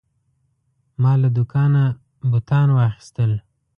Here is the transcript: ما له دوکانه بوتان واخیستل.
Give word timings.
ما 1.01 1.13
له 1.21 1.29
دوکانه 1.37 1.83
بوتان 2.29 2.67
واخیستل. 2.73 3.31